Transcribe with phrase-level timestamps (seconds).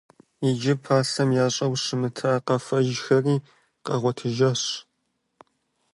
[0.47, 3.35] Иджы пасэм ящӀэу щымыта къафэжьхэри
[3.85, 4.63] къагъуэтыжащ.